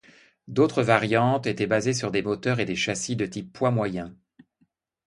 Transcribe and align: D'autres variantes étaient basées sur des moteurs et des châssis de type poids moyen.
D'autres 0.47 0.81
variantes 0.81 1.45
étaient 1.45 1.67
basées 1.67 1.93
sur 1.93 2.09
des 2.09 2.23
moteurs 2.23 2.59
et 2.59 2.65
des 2.65 2.75
châssis 2.75 3.15
de 3.15 3.27
type 3.27 3.53
poids 3.53 3.69
moyen. 3.69 4.15